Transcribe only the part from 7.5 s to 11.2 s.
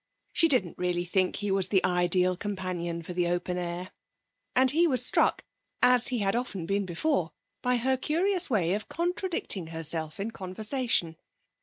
by her curious way of contradicting herself in conversation.